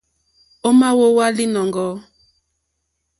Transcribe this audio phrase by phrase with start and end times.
[0.67, 1.91] Ò ma wowa linɔ̀ŋgɔ̀?